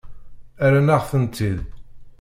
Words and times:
Rran-aɣ-ten-id. 0.67 1.57